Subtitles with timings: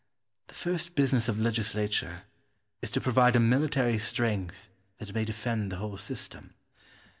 [0.47, 2.23] The first business of legislature
[2.81, 6.55] is to provide a military strength that may defend the whole system.